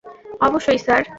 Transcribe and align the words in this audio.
অবশ্যই, 0.41 0.77
স্যার। 0.77 1.03